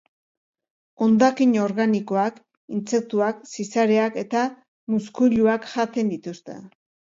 Hondakin 1.05 1.53
organikoak, 1.63 2.39
intsektuak, 2.79 3.45
zizareak 3.57 4.19
eta 4.25 4.49
muskuiluak 4.97 5.71
jaten 5.77 6.13
dituzte. 6.17 6.61